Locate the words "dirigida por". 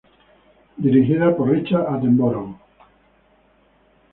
0.85-1.49